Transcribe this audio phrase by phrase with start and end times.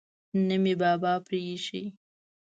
[0.47, 1.83] نه مې بابا پریښی.